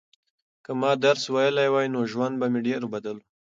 [0.63, 3.25] که ما درس ویلی وای نو ژوند به مې ډېر بدل و.